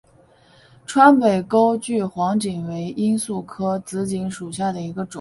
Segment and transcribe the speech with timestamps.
[0.87, 5.09] 川北钩距黄堇为罂粟科紫堇属下的一个种。